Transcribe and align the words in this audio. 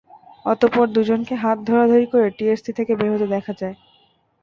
অতঃপর 0.45 0.85
দুজনকে 0.95 1.33
হাত 1.43 1.57
ধরাধরি 1.69 2.07
করে 2.13 2.27
টিএসসি 2.37 2.71
থেকে 2.77 2.91
বের 2.99 3.09
হতে 3.13 3.27
দেখা 3.35 3.53
যায়। 3.53 3.75